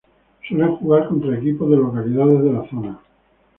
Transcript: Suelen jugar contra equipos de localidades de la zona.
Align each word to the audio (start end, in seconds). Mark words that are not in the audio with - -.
Suelen 0.47 0.77
jugar 0.79 1.07
contra 1.07 1.37
equipos 1.37 1.69
de 1.69 1.75
localidades 1.77 2.41
de 2.43 2.51
la 2.53 2.67
zona. 2.67 2.99